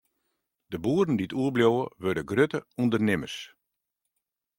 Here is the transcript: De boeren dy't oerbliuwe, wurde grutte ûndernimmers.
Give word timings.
De 0.71 0.77
boeren 0.83 1.17
dy't 1.19 1.35
oerbliuwe, 1.39 1.83
wurde 2.03 2.23
grutte 2.29 2.59
ûndernimmers. 2.81 3.37